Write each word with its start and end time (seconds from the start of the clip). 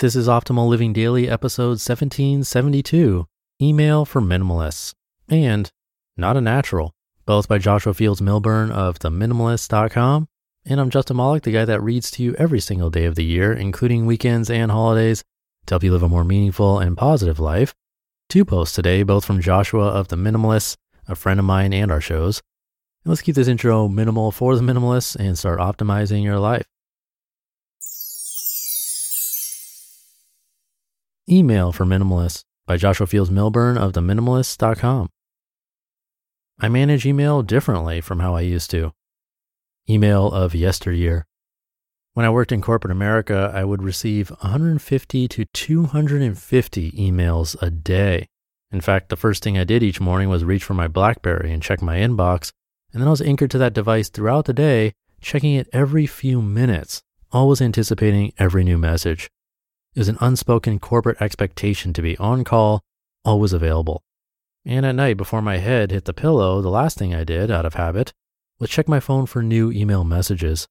This 0.00 0.16
is 0.16 0.28
Optimal 0.28 0.66
Living 0.66 0.94
Daily, 0.94 1.28
episode 1.28 1.76
1772 1.76 3.26
Email 3.60 4.06
for 4.06 4.22
Minimalists 4.22 4.94
and 5.28 5.70
Not 6.16 6.38
a 6.38 6.40
Natural, 6.40 6.94
both 7.26 7.48
by 7.48 7.58
Joshua 7.58 7.92
Fields 7.92 8.22
Millburn 8.22 8.70
of 8.70 8.98
theminimalists.com. 8.98 10.26
And 10.64 10.80
I'm 10.80 10.88
Justin 10.88 11.18
Malik, 11.18 11.42
the 11.42 11.52
guy 11.52 11.66
that 11.66 11.82
reads 11.82 12.10
to 12.12 12.22
you 12.22 12.34
every 12.36 12.60
single 12.60 12.88
day 12.88 13.04
of 13.04 13.14
the 13.14 13.26
year, 13.26 13.52
including 13.52 14.06
weekends 14.06 14.48
and 14.48 14.70
holidays, 14.70 15.22
to 15.66 15.74
help 15.74 15.84
you 15.84 15.92
live 15.92 16.02
a 16.02 16.08
more 16.08 16.24
meaningful 16.24 16.78
and 16.78 16.96
positive 16.96 17.38
life. 17.38 17.74
Two 18.30 18.46
posts 18.46 18.74
today, 18.74 19.02
both 19.02 19.26
from 19.26 19.42
Joshua 19.42 19.88
of 19.88 20.08
The 20.08 20.16
Minimalists, 20.16 20.78
a 21.08 21.14
friend 21.14 21.38
of 21.38 21.44
mine 21.44 21.74
and 21.74 21.92
our 21.92 22.00
shows. 22.00 22.40
And 23.04 23.10
let's 23.10 23.20
keep 23.20 23.34
this 23.34 23.48
intro 23.48 23.86
minimal 23.86 24.32
for 24.32 24.56
the 24.56 24.62
minimalists 24.62 25.14
and 25.14 25.36
start 25.36 25.58
optimizing 25.58 26.24
your 26.24 26.38
life. 26.38 26.64
Email 31.30 31.70
for 31.70 31.84
Minimalists 31.84 32.42
by 32.66 32.76
Joshua 32.76 33.06
Fields 33.06 33.30
Millburn 33.30 33.78
of 33.78 33.92
theminimalists.com. 33.92 35.08
I 36.58 36.68
manage 36.68 37.06
email 37.06 37.42
differently 37.42 38.00
from 38.00 38.18
how 38.18 38.34
I 38.34 38.40
used 38.40 38.70
to. 38.72 38.92
Email 39.88 40.26
of 40.26 40.56
yesteryear. 40.56 41.26
When 42.14 42.26
I 42.26 42.30
worked 42.30 42.50
in 42.50 42.60
corporate 42.60 42.90
America, 42.90 43.52
I 43.54 43.62
would 43.62 43.82
receive 43.82 44.30
150 44.30 45.28
to 45.28 45.44
250 45.44 46.90
emails 46.92 47.62
a 47.62 47.70
day. 47.70 48.26
In 48.72 48.80
fact, 48.80 49.08
the 49.08 49.16
first 49.16 49.44
thing 49.44 49.56
I 49.56 49.64
did 49.64 49.84
each 49.84 50.00
morning 50.00 50.28
was 50.28 50.44
reach 50.44 50.64
for 50.64 50.74
my 50.74 50.88
Blackberry 50.88 51.52
and 51.52 51.62
check 51.62 51.80
my 51.80 51.98
inbox, 51.98 52.50
and 52.92 53.00
then 53.00 53.06
I 53.06 53.12
was 53.12 53.22
anchored 53.22 53.52
to 53.52 53.58
that 53.58 53.72
device 53.72 54.08
throughout 54.08 54.46
the 54.46 54.52
day, 54.52 54.94
checking 55.20 55.54
it 55.54 55.68
every 55.72 56.06
few 56.06 56.42
minutes, 56.42 57.02
always 57.30 57.62
anticipating 57.62 58.32
every 58.36 58.64
new 58.64 58.78
message. 58.78 59.30
Was 59.96 60.08
an 60.08 60.18
unspoken 60.20 60.78
corporate 60.78 61.20
expectation 61.20 61.92
to 61.92 62.02
be 62.02 62.16
on 62.18 62.44
call, 62.44 62.80
always 63.24 63.52
available. 63.52 64.02
And 64.64 64.86
at 64.86 64.94
night, 64.94 65.16
before 65.16 65.42
my 65.42 65.58
head 65.58 65.90
hit 65.90 66.04
the 66.04 66.12
pillow, 66.12 66.62
the 66.62 66.70
last 66.70 66.96
thing 66.96 67.14
I 67.14 67.24
did, 67.24 67.50
out 67.50 67.66
of 67.66 67.74
habit, 67.74 68.12
was 68.60 68.70
check 68.70 68.88
my 68.88 69.00
phone 69.00 69.26
for 69.26 69.42
new 69.42 69.72
email 69.72 70.04
messages. 70.04 70.68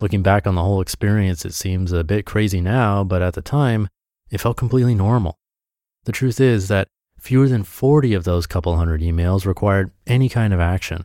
Looking 0.00 0.22
back 0.22 0.46
on 0.46 0.56
the 0.56 0.62
whole 0.62 0.80
experience, 0.80 1.44
it 1.44 1.54
seems 1.54 1.92
a 1.92 2.02
bit 2.02 2.26
crazy 2.26 2.60
now, 2.60 3.04
but 3.04 3.22
at 3.22 3.34
the 3.34 3.40
time, 3.40 3.88
it 4.30 4.40
felt 4.40 4.56
completely 4.56 4.94
normal. 4.94 5.38
The 6.04 6.12
truth 6.12 6.40
is 6.40 6.68
that 6.68 6.88
fewer 7.20 7.48
than 7.48 7.62
40 7.62 8.14
of 8.14 8.24
those 8.24 8.46
couple 8.46 8.76
hundred 8.76 9.00
emails 9.00 9.46
required 9.46 9.92
any 10.06 10.28
kind 10.28 10.52
of 10.52 10.60
action. 10.60 11.04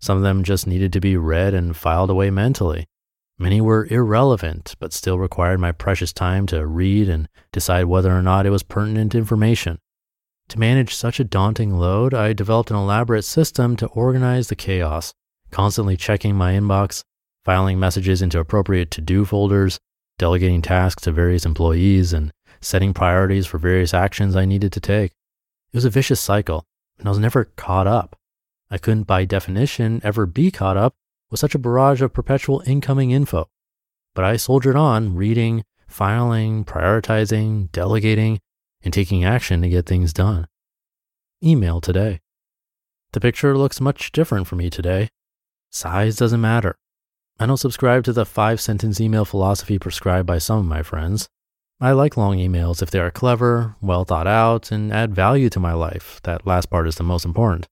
Some 0.00 0.16
of 0.16 0.22
them 0.24 0.42
just 0.42 0.66
needed 0.66 0.92
to 0.92 1.00
be 1.00 1.16
read 1.16 1.54
and 1.54 1.76
filed 1.76 2.10
away 2.10 2.30
mentally. 2.30 2.86
Many 3.38 3.60
were 3.60 3.86
irrelevant, 3.90 4.74
but 4.78 4.94
still 4.94 5.18
required 5.18 5.60
my 5.60 5.70
precious 5.70 6.12
time 6.12 6.46
to 6.46 6.66
read 6.66 7.08
and 7.10 7.28
decide 7.52 7.84
whether 7.84 8.10
or 8.10 8.22
not 8.22 8.46
it 8.46 8.50
was 8.50 8.62
pertinent 8.62 9.14
information. 9.14 9.78
To 10.48 10.58
manage 10.58 10.94
such 10.94 11.20
a 11.20 11.24
daunting 11.24 11.74
load, 11.74 12.14
I 12.14 12.32
developed 12.32 12.70
an 12.70 12.76
elaborate 12.76 13.24
system 13.24 13.76
to 13.76 13.88
organize 13.88 14.48
the 14.48 14.56
chaos, 14.56 15.12
constantly 15.50 15.98
checking 15.98 16.34
my 16.34 16.54
inbox, 16.54 17.02
filing 17.44 17.78
messages 17.78 18.22
into 18.22 18.38
appropriate 18.38 18.90
to 18.92 19.02
do 19.02 19.26
folders, 19.26 19.78
delegating 20.18 20.62
tasks 20.62 21.02
to 21.02 21.12
various 21.12 21.44
employees, 21.44 22.14
and 22.14 22.32
setting 22.62 22.94
priorities 22.94 23.46
for 23.46 23.58
various 23.58 23.92
actions 23.92 24.34
I 24.34 24.46
needed 24.46 24.72
to 24.72 24.80
take. 24.80 25.12
It 25.72 25.76
was 25.76 25.84
a 25.84 25.90
vicious 25.90 26.20
cycle, 26.20 26.64
and 26.98 27.06
I 27.06 27.10
was 27.10 27.18
never 27.18 27.44
caught 27.44 27.86
up. 27.86 28.16
I 28.70 28.78
couldn't, 28.78 29.04
by 29.04 29.26
definition, 29.26 30.00
ever 30.02 30.24
be 30.24 30.50
caught 30.50 30.78
up 30.78 30.94
with 31.30 31.40
such 31.40 31.54
a 31.54 31.58
barrage 31.58 32.02
of 32.02 32.12
perpetual 32.12 32.62
incoming 32.66 33.10
info. 33.10 33.48
But 34.14 34.24
I 34.24 34.36
soldiered 34.36 34.76
on, 34.76 35.14
reading, 35.14 35.64
filing, 35.88 36.64
prioritizing, 36.64 37.70
delegating, 37.72 38.40
and 38.82 38.92
taking 38.92 39.24
action 39.24 39.62
to 39.62 39.68
get 39.68 39.86
things 39.86 40.12
done. 40.12 40.46
Email 41.44 41.80
today. 41.80 42.20
The 43.12 43.20
picture 43.20 43.56
looks 43.56 43.80
much 43.80 44.12
different 44.12 44.46
for 44.46 44.56
me 44.56 44.70
today. 44.70 45.08
Size 45.70 46.16
doesn't 46.16 46.40
matter. 46.40 46.76
I 47.38 47.46
don't 47.46 47.56
subscribe 47.56 48.04
to 48.04 48.12
the 48.12 48.24
five 48.24 48.60
sentence 48.60 49.00
email 49.00 49.24
philosophy 49.24 49.78
prescribed 49.78 50.26
by 50.26 50.38
some 50.38 50.58
of 50.58 50.64
my 50.64 50.82
friends. 50.82 51.28
I 51.78 51.92
like 51.92 52.16
long 52.16 52.38
emails 52.38 52.80
if 52.80 52.90
they 52.90 52.98
are 52.98 53.10
clever, 53.10 53.76
well 53.82 54.04
thought 54.04 54.26
out, 54.26 54.72
and 54.72 54.90
add 54.90 55.14
value 55.14 55.50
to 55.50 55.60
my 55.60 55.74
life. 55.74 56.20
That 56.22 56.46
last 56.46 56.70
part 56.70 56.88
is 56.88 56.96
the 56.96 57.02
most 57.02 57.26
important. 57.26 57.68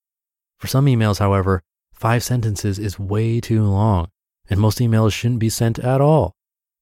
For 0.59 0.67
some 0.67 0.85
emails, 0.85 1.19
however, 1.19 1.63
Five 2.05 2.23
sentences 2.23 2.79
is 2.79 2.99
way 2.99 3.41
too 3.41 3.65
long, 3.65 4.09
and 4.51 4.61
most 4.61 4.79
emails 4.79 5.15
shouldn't 5.15 5.41
be 5.41 5.49
sent 5.49 5.79
at 5.79 6.03
all. 6.03 6.35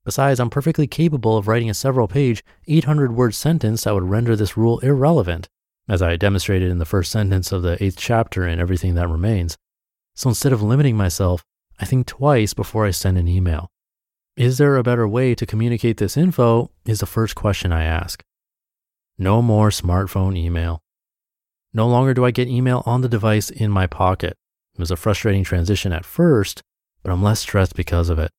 Besides, 0.05 0.41
I'm 0.41 0.51
perfectly 0.51 0.89
capable 0.89 1.37
of 1.37 1.47
writing 1.47 1.71
a 1.71 1.75
several 1.75 2.09
page, 2.09 2.43
800 2.67 3.15
word 3.15 3.33
sentence 3.33 3.85
that 3.85 3.95
would 3.95 4.11
render 4.11 4.35
this 4.35 4.57
rule 4.57 4.81
irrelevant, 4.81 5.49
as 5.89 6.03
I 6.03 6.17
demonstrated 6.17 6.73
in 6.73 6.79
the 6.79 6.85
first 6.85 7.13
sentence 7.13 7.53
of 7.53 7.63
the 7.63 7.81
eighth 7.81 7.97
chapter 7.97 8.49
in 8.49 8.59
Everything 8.59 8.97
That 8.97 9.09
Remains. 9.09 9.57
So 10.17 10.29
instead 10.29 10.53
of 10.53 10.61
limiting 10.61 10.97
myself, 10.97 11.45
I 11.79 11.85
think 11.85 12.09
twice 12.09 12.53
before 12.53 12.85
I 12.85 12.91
send 12.91 13.17
an 13.17 13.29
email. 13.29 13.71
Is 14.37 14.59
there 14.59 14.77
a 14.77 14.83
better 14.83 15.07
way 15.07 15.37
to 15.37 15.47
communicate 15.47 15.99
this 15.99 16.17
info? 16.17 16.73
Is 16.85 16.99
the 16.99 17.07
first 17.07 17.37
question 17.37 17.71
I 17.71 17.85
ask. 17.85 18.25
No 19.19 19.41
more 19.41 19.69
smartphone 19.69 20.37
email. 20.37 20.83
No 21.73 21.87
longer 21.87 22.13
do 22.13 22.25
I 22.25 22.33
get 22.33 22.49
email 22.49 22.83
on 22.87 23.03
the 23.03 23.09
device 23.09 23.51
in 23.51 23.71
my 23.71 23.87
pocket. 23.87 24.37
It 24.75 24.81
was 24.81 24.91
a 24.91 24.97
frustrating 24.97 25.45
transition 25.45 25.93
at 25.93 26.05
first, 26.05 26.63
but 27.03 27.13
I'm 27.13 27.23
less 27.23 27.41
stressed 27.41 27.75
because 27.75 28.09
of 28.09 28.19
it. 28.19 28.31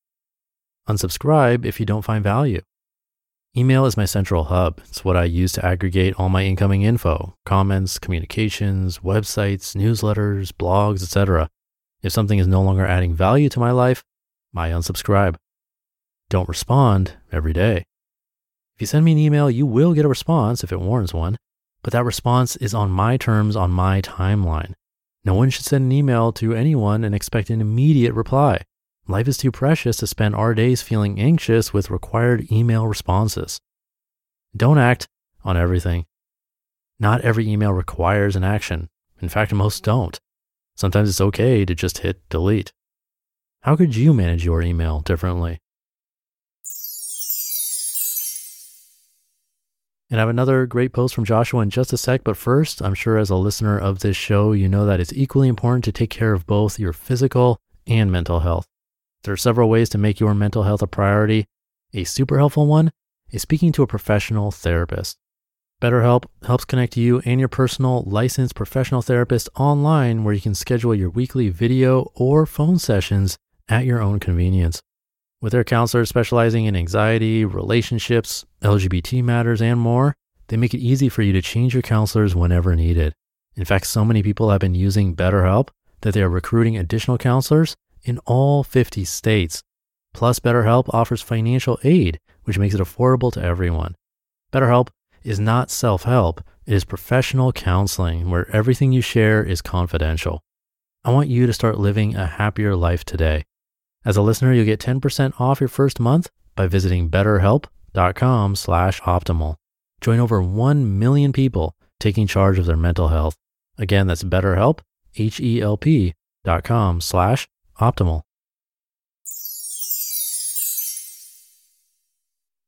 Unsubscribe 0.88 1.64
if 1.64 1.80
you 1.80 1.86
don't 1.86 2.04
find 2.04 2.22
value. 2.22 2.60
Email 3.56 3.86
is 3.86 3.96
my 3.96 4.04
central 4.04 4.44
hub. 4.44 4.80
It's 4.88 5.04
what 5.04 5.16
I 5.16 5.24
use 5.24 5.52
to 5.52 5.64
aggregate 5.64 6.14
all 6.18 6.28
my 6.28 6.44
incoming 6.44 6.82
info, 6.82 7.34
comments, 7.46 8.00
communications, 8.00 8.98
websites, 8.98 9.76
newsletters, 9.76 10.50
blogs, 10.50 11.04
etc. 11.04 11.48
If 12.02 12.12
something 12.12 12.40
is 12.40 12.48
no 12.48 12.62
longer 12.62 12.84
adding 12.84 13.14
value 13.14 13.48
to 13.50 13.60
my 13.60 13.70
life, 13.70 14.02
I 14.56 14.70
unsubscribe. 14.70 15.36
Don't 16.30 16.48
respond 16.48 17.14
every 17.30 17.52
day. 17.52 17.84
If 18.74 18.80
you 18.80 18.86
send 18.88 19.04
me 19.04 19.12
an 19.12 19.18
email, 19.18 19.48
you 19.48 19.66
will 19.66 19.94
get 19.94 20.04
a 20.04 20.08
response 20.08 20.64
if 20.64 20.72
it 20.72 20.80
warrants 20.80 21.14
one, 21.14 21.36
but 21.82 21.92
that 21.92 22.04
response 22.04 22.56
is 22.56 22.74
on 22.74 22.90
my 22.90 23.16
terms 23.16 23.54
on 23.54 23.70
my 23.70 24.02
timeline. 24.02 24.74
No 25.24 25.34
one 25.34 25.50
should 25.50 25.64
send 25.64 25.84
an 25.84 25.92
email 25.92 26.32
to 26.32 26.54
anyone 26.54 27.02
and 27.02 27.14
expect 27.14 27.50
an 27.50 27.60
immediate 27.60 28.12
reply. 28.12 28.62
Life 29.06 29.28
is 29.28 29.38
too 29.38 29.50
precious 29.50 29.96
to 29.98 30.06
spend 30.06 30.34
our 30.34 30.54
days 30.54 30.82
feeling 30.82 31.18
anxious 31.18 31.72
with 31.72 31.90
required 31.90 32.50
email 32.52 32.86
responses. 32.86 33.60
Don't 34.56 34.78
act 34.78 35.08
on 35.42 35.56
everything. 35.56 36.06
Not 36.98 37.22
every 37.22 37.48
email 37.48 37.72
requires 37.72 38.36
an 38.36 38.44
action. 38.44 38.88
In 39.20 39.28
fact, 39.28 39.52
most 39.52 39.82
don't. 39.82 40.18
Sometimes 40.76 41.08
it's 41.08 41.20
okay 41.20 41.64
to 41.64 41.74
just 41.74 41.98
hit 41.98 42.26
delete. 42.28 42.72
How 43.62 43.76
could 43.76 43.96
you 43.96 44.12
manage 44.12 44.44
your 44.44 44.62
email 44.62 45.00
differently? 45.00 45.60
And 50.14 50.20
I 50.20 50.22
have 50.22 50.28
another 50.30 50.64
great 50.66 50.92
post 50.92 51.12
from 51.12 51.24
Joshua 51.24 51.62
in 51.62 51.70
just 51.70 51.92
a 51.92 51.96
sec. 51.96 52.22
But 52.22 52.36
first, 52.36 52.80
I'm 52.80 52.94
sure 52.94 53.18
as 53.18 53.30
a 53.30 53.34
listener 53.34 53.76
of 53.76 53.98
this 53.98 54.16
show, 54.16 54.52
you 54.52 54.68
know 54.68 54.86
that 54.86 55.00
it's 55.00 55.12
equally 55.12 55.48
important 55.48 55.82
to 55.86 55.90
take 55.90 56.10
care 56.10 56.32
of 56.32 56.46
both 56.46 56.78
your 56.78 56.92
physical 56.92 57.58
and 57.88 58.12
mental 58.12 58.38
health. 58.38 58.64
There 59.24 59.34
are 59.34 59.36
several 59.36 59.68
ways 59.68 59.88
to 59.88 59.98
make 59.98 60.20
your 60.20 60.32
mental 60.32 60.62
health 60.62 60.82
a 60.82 60.86
priority. 60.86 61.46
A 61.94 62.04
super 62.04 62.38
helpful 62.38 62.68
one 62.68 62.92
is 63.32 63.42
speaking 63.42 63.72
to 63.72 63.82
a 63.82 63.88
professional 63.88 64.52
therapist. 64.52 65.16
BetterHelp 65.82 66.26
helps 66.46 66.64
connect 66.64 66.96
you 66.96 67.20
and 67.24 67.40
your 67.40 67.48
personal 67.48 68.04
licensed 68.06 68.54
professional 68.54 69.02
therapist 69.02 69.48
online 69.56 70.22
where 70.22 70.32
you 70.32 70.40
can 70.40 70.54
schedule 70.54 70.94
your 70.94 71.10
weekly 71.10 71.48
video 71.48 72.12
or 72.14 72.46
phone 72.46 72.78
sessions 72.78 73.36
at 73.68 73.84
your 73.84 74.00
own 74.00 74.20
convenience. 74.20 74.80
With 75.44 75.52
their 75.52 75.62
counselors 75.62 76.08
specializing 76.08 76.64
in 76.64 76.74
anxiety, 76.74 77.44
relationships, 77.44 78.46
LGBT 78.62 79.22
matters, 79.22 79.60
and 79.60 79.78
more, 79.78 80.16
they 80.48 80.56
make 80.56 80.72
it 80.72 80.78
easy 80.78 81.10
for 81.10 81.20
you 81.20 81.34
to 81.34 81.42
change 81.42 81.74
your 81.74 81.82
counselors 81.82 82.34
whenever 82.34 82.74
needed. 82.74 83.12
In 83.54 83.66
fact, 83.66 83.86
so 83.86 84.06
many 84.06 84.22
people 84.22 84.48
have 84.48 84.60
been 84.60 84.74
using 84.74 85.14
BetterHelp 85.14 85.68
that 86.00 86.14
they 86.14 86.22
are 86.22 86.30
recruiting 86.30 86.78
additional 86.78 87.18
counselors 87.18 87.76
in 88.04 88.20
all 88.24 88.64
50 88.64 89.04
states. 89.04 89.62
Plus, 90.14 90.40
BetterHelp 90.40 90.86
offers 90.94 91.20
financial 91.20 91.78
aid, 91.84 92.18
which 92.44 92.58
makes 92.58 92.74
it 92.74 92.80
affordable 92.80 93.30
to 93.34 93.42
everyone. 93.42 93.96
BetterHelp 94.50 94.88
is 95.24 95.38
not 95.38 95.70
self 95.70 96.04
help, 96.04 96.40
it 96.64 96.72
is 96.72 96.86
professional 96.86 97.52
counseling 97.52 98.30
where 98.30 98.50
everything 98.50 98.92
you 98.92 99.02
share 99.02 99.44
is 99.44 99.60
confidential. 99.60 100.40
I 101.04 101.10
want 101.10 101.28
you 101.28 101.46
to 101.46 101.52
start 101.52 101.76
living 101.76 102.16
a 102.16 102.24
happier 102.24 102.74
life 102.74 103.04
today. 103.04 103.44
As 104.04 104.16
a 104.16 104.22
listener, 104.22 104.52
you'll 104.52 104.66
get 104.66 104.80
10% 104.80 105.40
off 105.40 105.60
your 105.60 105.68
first 105.68 105.98
month 105.98 106.28
by 106.54 106.66
visiting 106.66 107.08
betterhelp.com 107.10 108.56
slash 108.56 109.00
optimal. 109.02 109.56
Join 110.00 110.20
over 110.20 110.42
1 110.42 110.98
million 110.98 111.32
people 111.32 111.74
taking 111.98 112.26
charge 112.26 112.58
of 112.58 112.66
their 112.66 112.76
mental 112.76 113.08
health. 113.08 113.36
Again, 113.78 114.06
that's 114.06 114.24
betterhelp, 114.24 114.80
H-E-L-P 115.16 116.14
dot 116.44 116.64
com 116.64 117.00
slash 117.00 117.48
optimal. 117.80 118.22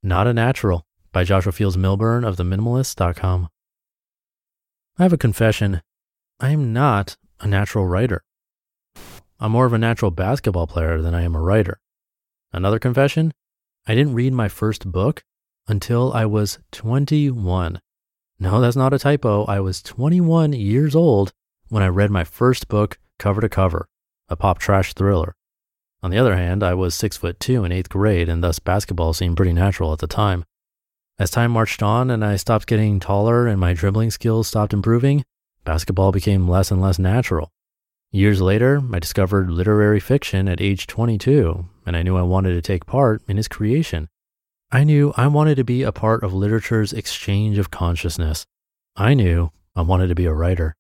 Not 0.03 0.27
a 0.27 0.33
Natural 0.33 0.87
by 1.13 1.25
Joshua 1.25 1.53
Fields 1.53 1.77
Millburn 1.77 2.27
of 2.27 2.37
theminimalists.com. 2.37 3.49
I 4.99 5.03
have 5.03 5.13
a 5.13 5.19
confession. 5.19 5.83
I 6.41 6.51
am 6.51 6.73
not 6.73 7.17
a 7.41 7.47
natural 7.47 7.87
writer. 7.87 8.23
I'm 9.39 9.53
more 9.53 9.67
of 9.67 9.73
a 9.73 9.79
natural 9.79 10.11
basketball 10.11 10.67
player 10.67 11.03
than 11.03 11.15
I 11.15 11.23
am 11.23 11.35
a 11.35 11.41
writer. 11.41 11.79
Another 12.53 12.79
confession 12.79 13.33
I 13.87 13.95
didn't 13.95 14.15
read 14.15 14.33
my 14.33 14.49
first 14.49 14.91
book 14.91 15.23
until 15.69 16.13
I 16.13 16.25
was 16.25 16.59
21. 16.73 17.81
No, 18.39 18.61
that's 18.61 18.77
not 18.77 18.95
a 18.95 18.99
typo. 18.99 19.45
I 19.45 19.61
was 19.61 19.83
21 19.83 20.55
years 20.55 20.95
old 20.95 21.33
when 21.69 21.83
I 21.83 21.89
read 21.89 22.11
my 22.11 22.25
first 22.25 22.69
book 22.69 22.99
cover 23.19 23.41
to 23.41 23.49
cover, 23.49 23.89
a 24.29 24.37
pop 24.37 24.59
trash 24.59 24.95
thriller. 24.95 25.37
On 26.03 26.11
the 26.11 26.19
other 26.19 26.37
hand, 26.37 26.63
I 26.63 26.75
was 26.75 26.95
six 26.95 27.17
foot 27.17 27.39
two 27.39 27.65
in 27.65 27.73
eighth 27.73 27.89
grade, 27.89 28.29
and 28.29 28.43
thus 28.43 28.59
basketball 28.59 29.13
seemed 29.13 29.37
pretty 29.37 29.53
natural 29.53 29.93
at 29.93 29.99
the 29.99 30.07
time. 30.07 30.45
As 31.19 31.31
time 31.31 31.51
marched 31.51 31.83
on 31.83 32.11
and 32.11 32.25
I 32.25 32.37
stopped 32.37 32.67
getting 32.67 33.01
taller 33.01 33.47
and 33.47 33.59
my 33.59 33.73
dribbling 33.73 34.11
skills 34.11 34.49
stopped 34.49 34.73
improving, 34.73 35.25
basketball 35.65 36.13
became 36.13 36.49
less 36.49 36.71
and 36.71 36.81
less 36.81 36.99
natural. 36.99 37.51
Years 38.13 38.41
later, 38.41 38.81
I 38.93 38.99
discovered 38.99 39.51
literary 39.51 40.01
fiction 40.01 40.49
at 40.49 40.61
age 40.61 40.87
22, 40.87 41.67
and 41.85 41.97
I 41.97 42.03
knew 42.03 42.17
I 42.17 42.23
wanted 42.23 42.55
to 42.55 42.63
take 42.63 42.87
part 42.87 43.23
in 43.29 43.39
its 43.39 43.49
creation. 43.49 44.09
I 44.71 44.85
knew 44.85 45.13
I 45.17 45.27
wanted 45.27 45.57
to 45.57 45.65
be 45.65 45.83
a 45.83 45.93
part 45.93 46.23
of 46.25 46.33
literature's 46.33 46.93
exchange 46.93 47.59
of 47.59 47.71
consciousness. 47.71 48.47
I 48.97 49.15
knew 49.15 49.51
I 49.75 49.83
wanted 49.83 50.09
to 50.09 50.15
be 50.15 50.27
a 50.27 50.33
writer. 50.33 50.75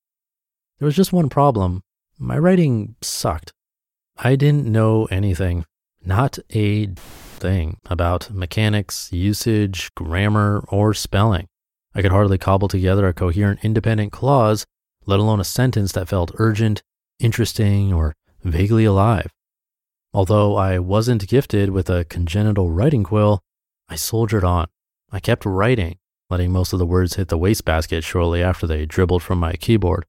There 0.79 0.87
was 0.87 0.97
just 0.97 1.13
one 1.13 1.29
problem 1.29 1.83
my 2.19 2.39
writing 2.39 2.97
sucked. 3.03 3.53
I 4.17 4.37
didn't 4.37 4.67
know 4.67 5.05
anything, 5.07 5.67
not 6.05 6.39
a 6.55 6.87
thing 6.87 7.79
about 7.87 8.31
mechanics, 8.31 9.13
usage, 9.13 9.95
grammar, 9.95 10.65
or 10.69 10.95
spelling. 10.95 11.47
I 11.95 12.03
could 12.03 12.13
hardly 12.13 12.39
cobble 12.39 12.69
together 12.69 13.07
a 13.07 13.13
coherent 13.13 13.61
independent 13.63 14.13
clause, 14.13 14.65
let 15.05 15.21
alone 15.21 15.41
a 15.41 15.45
sentence 15.45 15.93
that 15.93 16.09
felt 16.09 16.33
urgent, 16.37 16.83
interesting, 17.19 17.93
or 17.93 18.15
vaguely 18.43 18.85
alive. 18.85 19.33
Although 20.13 20.57
I 20.57 20.79
wasn't 20.79 21.29
gifted 21.29 21.71
with 21.71 21.91
a 21.91 22.05
congenital 22.05 22.71
writing 22.71 23.05
quill, 23.05 23.43
I 23.89 23.97
soldiered 23.97 24.45
on. 24.45 24.67
I 25.11 25.21
kept 25.21 25.45
writing, 25.45 25.99
letting 26.31 26.53
most 26.53 26.73
of 26.73 26.79
the 26.79 26.87
words 26.87 27.15
hit 27.15 27.29
the 27.29 27.39
wastebasket 27.39 28.03
shortly 28.03 28.43
after 28.43 28.67
they 28.67 28.87
dribbled 28.87 29.23
from 29.23 29.39
my 29.39 29.53
keyboard. 29.53 30.07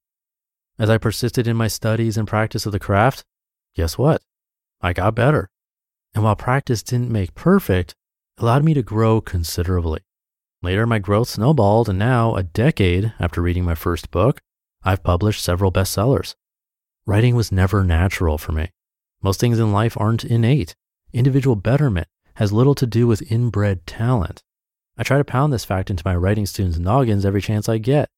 As 0.80 0.90
I 0.90 0.98
persisted 0.98 1.48
in 1.48 1.58
my 1.58 1.68
studies 1.68 2.18
and 2.18 2.28
practice 2.28 2.66
of 2.66 2.72
the 2.72 2.80
craft, 2.80 3.24
guess 3.76 3.98
what? 3.98 4.22
I 4.82 4.94
got 4.94 5.16
better. 5.16 5.50
And 6.14 6.24
while 6.24 6.36
practice 6.36 6.84
didn't 6.84 7.12
make 7.12 7.36
perfect, 7.36 7.92
it 8.38 8.44
allowed 8.44 8.64
me 8.64 8.74
to 8.76 8.84
grow 8.84 9.22
considerably. 9.22 10.02
Later, 10.62 10.88
my 10.88 11.00
growth 11.00 11.30
snowballed, 11.30 11.90
and 11.90 12.00
now, 12.00 12.36
a 12.36 12.44
decade 12.44 13.14
after 13.20 13.42
reading 13.42 13.64
my 13.64 13.76
first 13.76 14.10
book, 14.10 14.40
I've 14.84 15.04
published 15.04 15.44
several 15.44 15.72
bestsellers. 15.72 16.36
Writing 17.08 17.38
was 17.38 17.54
never 17.54 17.86
natural 17.86 18.38
for 18.38 18.52
me. 18.52 18.70
Most 19.22 19.40
things 19.40 19.60
in 19.60 19.72
life 19.72 19.96
aren't 19.98 20.26
innate. 20.26 20.76
Individual 21.14 21.56
betterment 21.56 22.10
has 22.34 22.52
little 22.52 22.76
to 22.76 22.86
do 22.86 23.08
with 23.08 23.32
inbred 23.32 23.88
talent. 23.88 24.44
I 24.98 25.04
try 25.04 25.18
to 25.18 25.24
pound 25.24 25.54
this 25.54 25.64
fact 25.64 25.90
into 25.90 26.04
my 26.04 26.18
writing 26.18 26.46
students' 26.46 26.78
noggins 26.78 27.26
every 27.26 27.42
chance 27.42 27.70
I 27.70 27.78
get. 27.78 28.10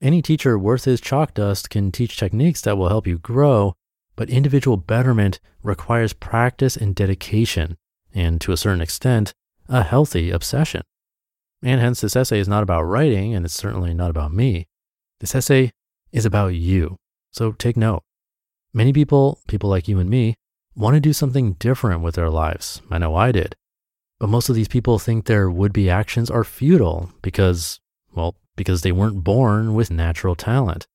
Any 0.00 0.22
teacher 0.22 0.58
worth 0.58 0.84
his 0.84 0.98
chalk 0.98 1.34
dust 1.34 1.68
can 1.68 1.92
teach 1.92 2.16
techniques 2.16 2.62
that 2.62 2.78
will 2.78 2.88
help 2.88 3.06
you 3.06 3.18
grow, 3.18 3.74
but 4.16 4.30
individual 4.30 4.78
betterment 4.78 5.38
requires 5.62 6.14
practice 6.14 6.74
and 6.74 6.94
dedication, 6.94 7.76
and 8.14 8.40
to 8.40 8.52
a 8.52 8.56
certain 8.56 8.80
extent, 8.80 9.34
a 9.68 9.82
healthy 9.82 10.30
obsession. 10.30 10.80
And 11.62 11.82
hence, 11.82 12.00
this 12.00 12.16
essay 12.16 12.38
is 12.38 12.48
not 12.48 12.62
about 12.62 12.84
writing, 12.84 13.34
and 13.34 13.44
it's 13.44 13.52
certainly 13.52 13.92
not 13.92 14.08
about 14.08 14.32
me. 14.32 14.68
This 15.20 15.34
essay 15.34 15.70
is 16.12 16.24
about 16.24 16.54
you. 16.54 16.96
So 17.30 17.52
take 17.52 17.76
note. 17.76 18.02
Many 18.74 18.92
people, 18.92 19.38
people 19.48 19.68
like 19.68 19.86
you 19.86 19.98
and 19.98 20.08
me, 20.08 20.34
want 20.74 20.94
to 20.94 21.00
do 21.00 21.12
something 21.12 21.54
different 21.54 22.00
with 22.00 22.14
their 22.14 22.30
lives. 22.30 22.80
I 22.90 22.98
know 22.98 23.14
I 23.14 23.30
did. 23.30 23.54
But 24.18 24.30
most 24.30 24.48
of 24.48 24.54
these 24.54 24.68
people 24.68 24.98
think 24.98 25.26
their 25.26 25.50
would 25.50 25.72
be 25.72 25.90
actions 25.90 26.30
are 26.30 26.44
futile 26.44 27.10
because, 27.20 27.80
well, 28.14 28.36
because 28.56 28.80
they 28.80 28.92
weren't 28.92 29.24
born 29.24 29.74
with 29.74 29.90
natural 29.90 30.34
talent. 30.34 30.86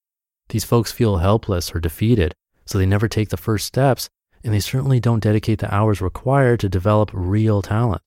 These 0.49 0.63
folks 0.63 0.91
feel 0.91 1.17
helpless 1.17 1.75
or 1.75 1.79
defeated, 1.79 2.33
so 2.65 2.77
they 2.77 2.85
never 2.85 3.07
take 3.07 3.29
the 3.29 3.37
first 3.37 3.67
steps, 3.67 4.09
and 4.43 4.53
they 4.53 4.59
certainly 4.59 4.99
don't 4.99 5.23
dedicate 5.23 5.59
the 5.59 5.73
hours 5.73 6.01
required 6.01 6.59
to 6.61 6.69
develop 6.69 7.11
real 7.13 7.61
talent. 7.61 8.01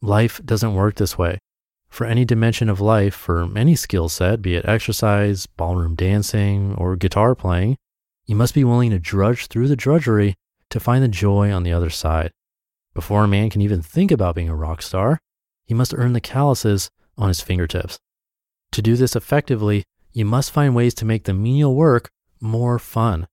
Life 0.00 0.40
doesn't 0.44 0.74
work 0.74 0.96
this 0.96 1.16
way. 1.16 1.38
For 1.88 2.06
any 2.06 2.24
dimension 2.24 2.68
of 2.68 2.80
life, 2.80 3.14
for 3.14 3.48
any 3.56 3.74
skill 3.74 4.08
set, 4.08 4.42
be 4.42 4.56
it 4.56 4.64
exercise, 4.68 5.46
ballroom 5.46 5.94
dancing, 5.94 6.74
or 6.76 6.96
guitar 6.96 7.34
playing, 7.34 7.76
you 8.28 8.36
must 8.36 8.54
be 8.54 8.62
willing 8.62 8.90
to 8.90 8.98
drudge 8.98 9.46
through 9.46 9.66
the 9.66 9.74
drudgery 9.74 10.36
to 10.68 10.78
find 10.78 11.02
the 11.02 11.08
joy 11.08 11.50
on 11.50 11.62
the 11.62 11.72
other 11.72 11.88
side. 11.88 12.30
Before 12.94 13.24
a 13.24 13.28
man 13.28 13.48
can 13.48 13.62
even 13.62 13.80
think 13.80 14.10
about 14.10 14.34
being 14.34 14.50
a 14.50 14.54
rock 14.54 14.82
star, 14.82 15.18
he 15.64 15.72
must 15.72 15.94
earn 15.96 16.12
the 16.12 16.20
calluses 16.20 16.90
on 17.16 17.28
his 17.28 17.40
fingertips. 17.40 17.98
To 18.72 18.82
do 18.82 18.96
this 18.96 19.16
effectively, 19.16 19.84
you 20.12 20.26
must 20.26 20.50
find 20.50 20.74
ways 20.74 20.92
to 20.94 21.06
make 21.06 21.24
the 21.24 21.32
menial 21.32 21.74
work 21.74 22.10
more 22.38 22.78
fun. 22.78 23.26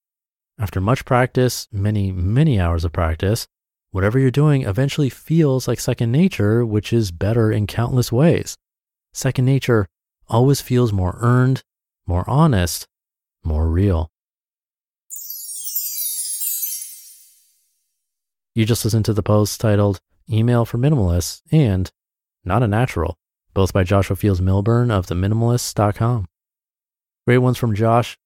After 0.57 0.79
much 0.79 1.03
practice, 1.03 1.67
many, 1.73 2.13
many 2.13 2.57
hours 2.57 2.85
of 2.85 2.93
practice, 2.93 3.47
whatever 3.91 4.17
you're 4.17 4.31
doing 4.31 4.61
eventually 4.61 5.09
feels 5.09 5.67
like 5.67 5.81
second 5.81 6.13
nature, 6.13 6.65
which 6.65 6.93
is 6.93 7.11
better 7.11 7.51
in 7.51 7.67
countless 7.67 8.13
ways. 8.13 8.55
Second 9.13 9.43
nature 9.43 9.87
always 10.29 10.61
feels 10.61 10.93
more 10.93 11.17
earned, 11.19 11.63
more 12.07 12.23
honest, 12.29 12.87
more 13.43 13.67
real. 13.67 14.09
You 18.55 18.65
just 18.65 18.83
listened 18.83 19.05
to 19.05 19.13
the 19.13 19.21
post 19.21 19.61
titled 19.61 19.99
Email 20.27 20.65
for 20.65 20.79
Minimalists 20.79 21.41
and 21.51 21.91
Not 22.43 22.63
a 22.63 22.67
Natural 22.67 23.17
both 23.55 23.73
by 23.73 23.83
Joshua 23.83 24.15
Fields 24.15 24.41
Millburn 24.41 24.91
of 24.91 25.07
theminimalists.com. 25.07 26.27
Great 27.25 27.37
ones 27.39 27.57
from 27.57 27.73
Josh. 27.73 28.17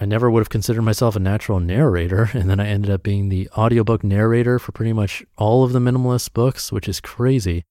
I 0.00 0.06
never 0.06 0.30
would 0.30 0.40
have 0.40 0.48
considered 0.48 0.82
myself 0.82 1.14
a 1.14 1.20
natural 1.20 1.60
narrator, 1.60 2.30
and 2.32 2.50
then 2.50 2.58
I 2.58 2.66
ended 2.66 2.90
up 2.90 3.04
being 3.04 3.28
the 3.28 3.48
audiobook 3.50 4.02
narrator 4.02 4.58
for 4.58 4.72
pretty 4.72 4.94
much 4.94 5.22
all 5.36 5.62
of 5.62 5.72
the 5.72 5.78
minimalist 5.78 6.32
books, 6.32 6.72
which 6.72 6.88
is 6.88 7.00
crazy. 7.00 7.64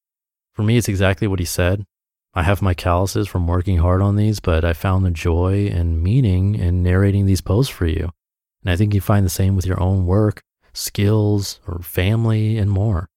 For 0.53 0.63
me, 0.63 0.77
it's 0.77 0.87
exactly 0.87 1.27
what 1.27 1.39
he 1.39 1.45
said. 1.45 1.85
I 2.33 2.43
have 2.43 2.61
my 2.61 2.75
calluses 2.75 3.27
from 3.27 3.47
working 3.47 3.77
hard 3.77 4.01
on 4.01 4.15
these, 4.15 4.39
but 4.39 4.63
I 4.63 4.73
found 4.73 5.03
the 5.03 5.11
joy 5.11 5.71
and 5.73 6.03
meaning 6.03 6.53
in 6.53 6.83
narrating 6.83 7.25
these 7.25 7.41
posts 7.41 7.73
for 7.73 7.87
you. 7.87 8.11
And 8.63 8.71
I 8.71 8.75
think 8.75 8.93
you 8.93 9.01
find 9.01 9.25
the 9.25 9.29
same 9.29 9.55
with 9.55 9.65
your 9.65 9.81
own 9.81 10.05
work, 10.05 10.43
skills, 10.77 11.59
or 11.67 11.79
family, 11.79 12.57
and 12.57 12.69
more. 12.69 13.07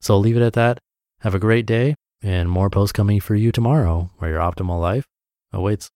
So 0.00 0.14
I'll 0.14 0.20
leave 0.20 0.36
it 0.36 0.42
at 0.42 0.54
that. 0.54 0.78
Have 1.20 1.34
a 1.34 1.38
great 1.38 1.66
day, 1.66 1.94
and 2.22 2.50
more 2.50 2.70
posts 2.70 2.92
coming 2.92 3.20
for 3.20 3.34
you 3.34 3.52
tomorrow 3.52 4.10
where 4.18 4.30
your 4.30 4.40
optimal 4.40 4.80
life 4.80 5.06
awaits. 5.52 5.86